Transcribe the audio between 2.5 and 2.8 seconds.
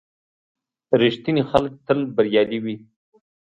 وي.